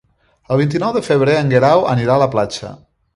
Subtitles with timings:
[0.53, 2.73] El vint-i-nou de febrer en Guerau anirà a la platja.